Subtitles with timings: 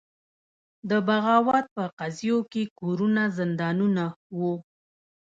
[0.89, 4.03] د بغاوت په قضیو کې کورونه زندانونه
[4.37, 4.53] وو.